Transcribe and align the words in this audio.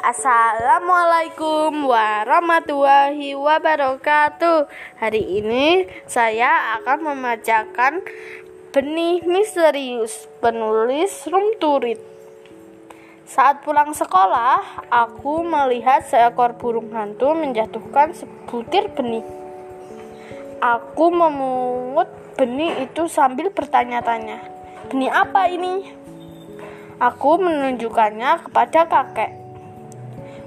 Assalamualaikum 0.00 1.92
warahmatullahi 1.92 3.36
wabarakatuh. 3.36 4.64
Hari 4.96 5.44
ini 5.44 5.84
saya 6.08 6.80
akan 6.80 7.04
membacakan 7.12 8.00
Benih 8.72 9.20
Misterius 9.28 10.24
penulis 10.40 11.28
Rum 11.28 11.52
Turit. 11.60 12.00
Saat 13.28 13.60
pulang 13.60 13.92
sekolah, 13.92 14.88
aku 14.88 15.44
melihat 15.44 16.00
seekor 16.08 16.56
burung 16.56 16.88
hantu 16.96 17.36
menjatuhkan 17.36 18.16
sebutir 18.16 18.88
benih. 18.96 19.28
Aku 20.64 21.12
memungut 21.12 22.08
benih 22.40 22.88
itu 22.88 23.04
sambil 23.04 23.52
bertanya-tanya, 23.52 24.40
"Benih 24.88 25.12
apa 25.12 25.44
ini?" 25.52 25.92
Aku 26.96 27.36
menunjukkannya 27.36 28.48
kepada 28.48 28.88
kakek. 28.88 29.39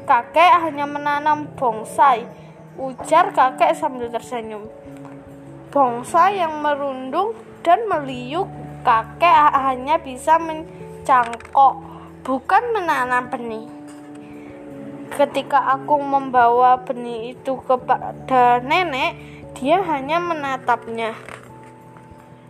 Kakek 0.03 0.67
hanya 0.67 0.83
menanam 0.83 1.47
bonsai, 1.55 2.27
ujar 2.75 3.31
kakek 3.31 3.71
sambil 3.71 4.11
tersenyum. 4.11 4.67
Bonsai 5.71 6.43
yang 6.43 6.59
merundung 6.59 7.31
dan 7.63 7.87
meliuk, 7.87 8.51
kakek 8.83 9.55
hanya 9.55 9.95
bisa 10.03 10.35
mencangkok, 10.43 11.79
bukan 12.27 12.63
menanam 12.75 13.31
benih. 13.31 13.67
Ketika 15.15 15.71
aku 15.71 15.95
membawa 16.03 16.83
benih 16.83 17.39
itu 17.39 17.63
kepada 17.63 18.59
nenek, 18.59 19.15
dia 19.55 19.79
hanya 19.87 20.19
menatapnya. 20.19 21.15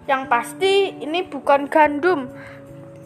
Yang 0.09 0.23
pasti 0.25 0.73
ini 1.05 1.21
bukan 1.21 1.69
gandum. 1.69 2.33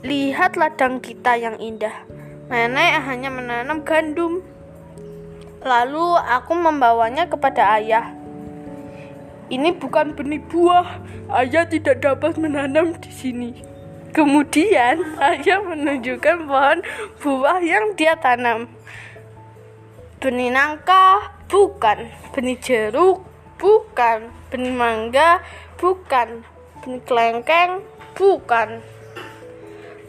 Lihat 0.08 0.56
ladang 0.56 1.04
kita 1.04 1.36
yang 1.36 1.60
indah. 1.60 2.17
Nenek 2.48 3.04
hanya 3.04 3.28
menanam 3.28 3.84
gandum. 3.84 4.40
Lalu 5.68 6.16
aku 6.16 6.56
membawanya 6.56 7.28
kepada 7.28 7.76
ayah. 7.76 8.16
Ini 9.52 9.76
bukan 9.76 10.16
benih 10.16 10.40
buah. 10.48 11.04
Ayah 11.28 11.68
tidak 11.68 12.00
dapat 12.00 12.40
menanam 12.40 12.96
di 13.04 13.12
sini. 13.12 13.52
Kemudian 14.16 15.04
ayah 15.28 15.60
menunjukkan 15.60 16.48
pohon 16.48 16.80
buah 17.20 17.60
yang 17.60 18.00
dia 18.00 18.16
tanam. 18.16 18.72
Benih 20.24 20.48
nangka 20.48 21.36
bukan, 21.52 22.08
benih 22.32 22.58
jeruk 22.64 23.28
bukan, 23.60 24.32
benih 24.48 24.72
mangga 24.72 25.44
bukan, 25.76 26.48
benih 26.80 27.04
kelengkeng 27.04 27.84
bukan 28.18 28.82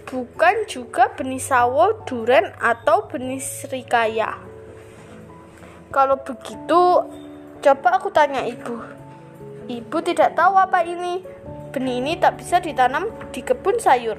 bukan 0.09 0.64
juga 0.64 1.12
benih 1.12 1.39
sawo, 1.39 2.01
duren, 2.09 2.48
atau 2.56 3.05
benih 3.12 3.45
serikaya. 3.45 4.41
Kalau 5.92 6.17
begitu, 6.25 6.83
coba 7.61 7.89
aku 8.00 8.09
tanya 8.09 8.41
ibu. 8.48 8.81
Ibu 9.69 9.97
tidak 10.00 10.33
tahu 10.33 10.56
apa 10.56 10.81
ini. 10.81 11.20
Benih 11.69 12.00
ini 12.00 12.12
tak 12.17 12.41
bisa 12.41 12.56
ditanam 12.65 13.12
di 13.28 13.45
kebun 13.45 13.77
sayur. 13.77 14.17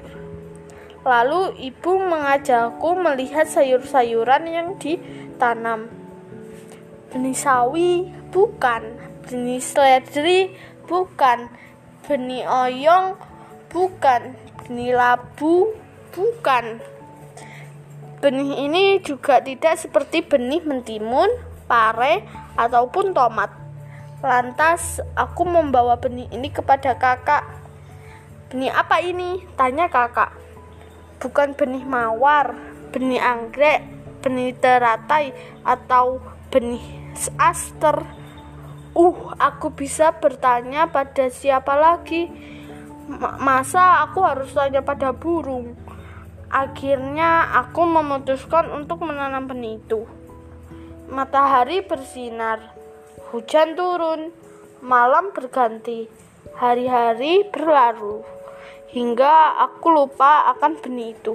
Lalu 1.02 1.58
ibu 1.58 1.98
mengajakku 1.98 2.94
melihat 2.94 3.50
sayur-sayuran 3.50 4.46
yang 4.46 4.68
ditanam. 4.78 5.90
Benih 7.10 7.34
sawi 7.34 8.06
bukan, 8.30 8.94
benih 9.26 9.58
seledri 9.58 10.54
bukan, 10.86 11.50
benih 12.06 12.46
oyong 12.46 13.18
bukan, 13.66 14.38
benih 14.70 14.94
labu 14.94 15.74
bukan. 16.14 16.78
Benih 18.22 18.70
ini 18.70 19.02
juga 19.02 19.42
tidak 19.42 19.74
seperti 19.82 20.22
benih 20.22 20.62
mentimun, 20.62 21.26
pare, 21.66 22.22
ataupun 22.54 23.10
tomat. 23.10 23.50
Lantas 24.22 25.02
aku 25.18 25.42
membawa 25.42 25.98
benih 25.98 26.30
ini 26.30 26.54
kepada 26.54 26.94
kakak. 26.94 27.42
Benih 28.54 28.70
apa 28.70 29.02
ini? 29.02 29.42
Tanya 29.58 29.90
kakak. 29.90 30.38
Bukan 31.18 31.58
benih 31.58 31.82
mawar, 31.82 32.54
benih 32.94 33.18
anggrek, 33.18 33.82
benih 34.22 34.54
teratai, 34.54 35.34
atau 35.66 36.22
benih 36.54 37.10
aster. 37.42 38.06
Uh, 38.94 39.34
aku 39.34 39.74
bisa 39.74 40.14
bertanya 40.14 40.86
pada 40.86 41.26
siapa 41.26 41.74
lagi? 41.74 42.30
Masa 43.18 44.06
aku 44.06 44.22
harus 44.22 44.54
tanya 44.54 44.86
pada 44.86 45.10
burung? 45.10 45.74
Akhirnya 46.50 47.46
aku 47.62 47.82
memutuskan 47.86 48.70
untuk 48.70 49.02
menanam 49.06 49.50
benih 49.50 49.78
itu. 49.78 50.06
Matahari 51.10 51.82
bersinar, 51.82 52.74
hujan 53.30 53.74
turun, 53.74 54.30
malam 54.82 55.34
berganti, 55.34 56.06
hari-hari 56.54 57.46
berlalu, 57.50 58.22
hingga 58.90 59.62
aku 59.62 59.90
lupa 59.90 60.50
akan 60.54 60.78
benih 60.78 61.14
itu. 61.14 61.34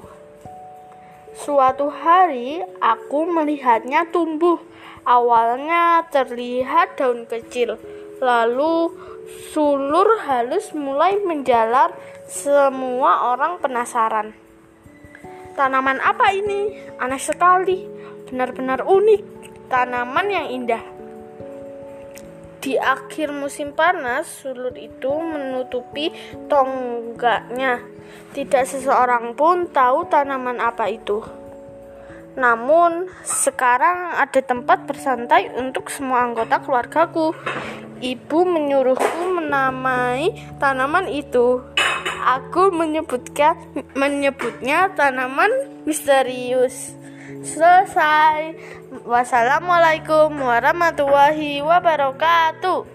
Suatu 1.36 1.92
hari 1.92 2.64
aku 2.80 3.28
melihatnya 3.28 4.08
tumbuh. 4.08 4.60
Awalnya 5.06 6.10
terlihat 6.10 6.98
daun 6.98 7.30
kecil, 7.30 7.78
lalu 8.20 8.94
sulur 9.52 10.22
halus 10.26 10.72
mulai 10.76 11.18
menjalar, 11.24 11.94
semua 12.26 13.36
orang 13.36 13.62
penasaran. 13.62 14.34
Tanaman 15.56 16.04
apa 16.04 16.36
ini? 16.36 16.76
Aneh 17.00 17.22
sekali, 17.22 17.88
benar-benar 18.28 18.84
unik. 18.84 19.24
Tanaman 19.72 20.28
yang 20.28 20.48
indah. 20.52 20.84
Di 22.60 22.82
akhir 22.82 23.30
musim 23.30 23.78
panas, 23.78 24.26
sulur 24.42 24.74
itu 24.74 25.14
menutupi 25.14 26.10
tonggaknya. 26.50 27.78
Tidak 28.34 28.66
seseorang 28.66 29.38
pun 29.38 29.70
tahu 29.70 30.10
tanaman 30.10 30.58
apa 30.58 30.90
itu. 30.90 31.45
Namun, 32.36 33.08
sekarang 33.24 34.16
ada 34.20 34.40
tempat 34.44 34.84
bersantai 34.84 35.56
untuk 35.56 35.88
semua 35.88 36.28
anggota 36.28 36.60
keluargaku. 36.60 37.32
Ibu 38.04 38.40
menyuruhku 38.44 39.40
menamai 39.40 40.36
tanaman 40.60 41.08
itu. 41.08 41.64
Aku 42.26 42.76
menyebutkan 42.76 43.56
menyebutnya 43.96 44.92
tanaman 44.94 45.50
misterius. 45.88 46.92
Selesai. 47.46 48.58
Wassalamualaikum 49.06 50.34
warahmatullahi 50.34 51.62
wabarakatuh. 51.62 52.95